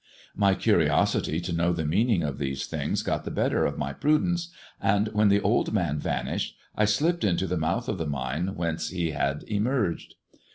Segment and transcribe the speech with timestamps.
[0.35, 4.49] My curiosity to know the meaning of these things got the better of my prudence;
[4.81, 8.89] and when the old man vanished, I slipped into the mouth of the mine whence
[8.89, 10.15] he had emerged.